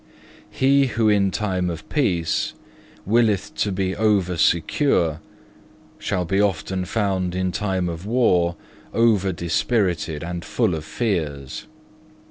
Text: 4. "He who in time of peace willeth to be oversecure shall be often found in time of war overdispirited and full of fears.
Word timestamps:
4. 0.49 0.57
"He 0.59 0.85
who 0.87 1.09
in 1.09 1.29
time 1.29 1.69
of 1.69 1.87
peace 1.87 2.55
willeth 3.05 3.53
to 3.57 3.71
be 3.71 3.93
oversecure 3.93 5.19
shall 5.99 6.25
be 6.25 6.41
often 6.41 6.85
found 6.85 7.35
in 7.35 7.51
time 7.51 7.87
of 7.87 8.03
war 8.07 8.55
overdispirited 8.95 10.23
and 10.27 10.43
full 10.43 10.73
of 10.73 10.85
fears. 10.85 11.67